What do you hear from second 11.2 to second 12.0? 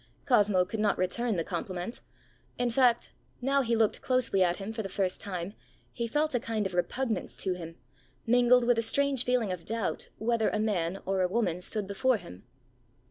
a woman stood